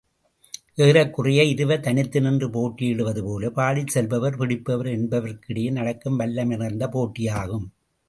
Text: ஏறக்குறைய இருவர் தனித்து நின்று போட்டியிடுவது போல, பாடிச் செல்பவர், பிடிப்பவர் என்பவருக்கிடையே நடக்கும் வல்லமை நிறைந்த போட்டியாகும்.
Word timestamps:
ஏறக்குறைய 0.77 1.43
இருவர் 1.43 1.79
தனித்து 1.79 2.21
நின்று 2.21 2.47
போட்டியிடுவது 2.49 3.23
போல, 3.23 3.49
பாடிச் 3.49 3.87
செல்பவர், 3.87 4.37
பிடிப்பவர் 4.37 4.91
என்பவருக்கிடையே 4.97 5.71
நடக்கும் 5.71 6.17
வல்லமை 6.17 6.57
நிறைந்த 6.57 6.87
போட்டியாகும். 6.87 7.67